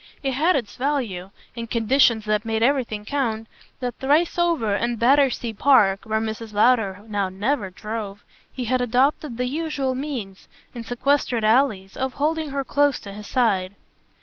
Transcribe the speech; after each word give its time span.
It 0.23 0.31
had 0.31 0.55
its 0.55 0.77
value, 0.77 1.29
in 1.55 1.67
conditions 1.67 2.25
that 2.25 2.43
made 2.43 2.63
everything 2.63 3.05
count, 3.05 3.45
that 3.81 3.99
thrice 3.99 4.39
over, 4.39 4.73
in 4.73 4.95
Battersea 4.95 5.53
Park 5.53 6.05
where 6.05 6.19
Mrs. 6.19 6.53
Lowder 6.53 7.03
now 7.07 7.29
never 7.29 7.69
drove 7.69 8.23
he 8.51 8.65
had 8.65 8.81
adopted 8.81 9.37
the 9.37 9.45
usual 9.45 9.93
means, 9.93 10.47
in 10.73 10.83
sequestered 10.83 11.43
alleys, 11.43 11.95
of 11.95 12.13
holding 12.15 12.49
her 12.49 12.63
close 12.63 12.99
to 13.01 13.13
his 13.13 13.27
side. 13.27 13.75